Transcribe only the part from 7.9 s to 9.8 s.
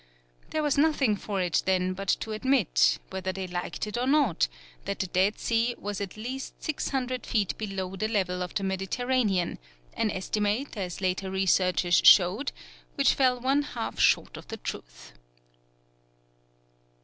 the level of the Mediterranean,